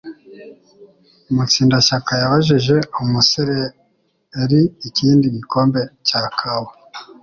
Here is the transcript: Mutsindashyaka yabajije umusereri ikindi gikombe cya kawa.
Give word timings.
Mutsindashyaka 1.33 2.11
yabajije 2.21 2.75
umusereri 3.01 4.61
ikindi 4.87 5.25
gikombe 5.35 5.81
cya 6.07 6.21
kawa. 6.37 6.71